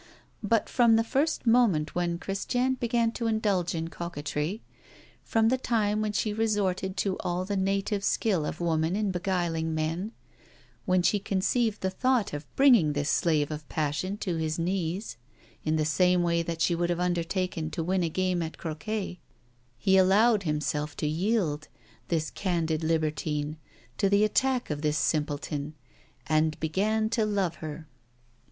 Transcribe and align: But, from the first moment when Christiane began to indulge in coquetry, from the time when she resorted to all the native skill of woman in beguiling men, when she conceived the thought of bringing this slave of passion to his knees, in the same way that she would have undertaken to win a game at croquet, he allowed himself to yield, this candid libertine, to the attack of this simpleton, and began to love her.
But, 0.41 0.67
from 0.67 0.95
the 0.95 1.03
first 1.03 1.45
moment 1.45 1.93
when 1.93 2.17
Christiane 2.17 2.73
began 2.73 3.11
to 3.11 3.27
indulge 3.27 3.75
in 3.75 3.89
coquetry, 3.89 4.63
from 5.23 5.49
the 5.49 5.59
time 5.59 6.01
when 6.01 6.11
she 6.11 6.33
resorted 6.33 6.97
to 6.97 7.17
all 7.19 7.45
the 7.45 7.55
native 7.55 8.03
skill 8.03 8.43
of 8.43 8.59
woman 8.59 8.95
in 8.95 9.11
beguiling 9.11 9.75
men, 9.75 10.11
when 10.87 11.03
she 11.03 11.19
conceived 11.19 11.81
the 11.81 11.91
thought 11.91 12.33
of 12.33 12.47
bringing 12.55 12.93
this 12.93 13.11
slave 13.11 13.51
of 13.51 13.69
passion 13.69 14.17
to 14.17 14.37
his 14.37 14.57
knees, 14.57 15.17
in 15.63 15.75
the 15.75 15.85
same 15.85 16.23
way 16.23 16.41
that 16.41 16.61
she 16.61 16.73
would 16.73 16.89
have 16.89 16.99
undertaken 16.99 17.69
to 17.69 17.83
win 17.83 18.01
a 18.01 18.09
game 18.09 18.41
at 18.41 18.57
croquet, 18.57 19.19
he 19.77 19.97
allowed 19.97 20.41
himself 20.41 20.97
to 20.97 21.05
yield, 21.05 21.67
this 22.07 22.31
candid 22.31 22.83
libertine, 22.83 23.55
to 23.99 24.09
the 24.09 24.23
attack 24.23 24.71
of 24.71 24.81
this 24.81 24.97
simpleton, 24.97 25.75
and 26.25 26.59
began 26.59 27.07
to 27.07 27.23
love 27.23 27.57
her. 27.57 27.87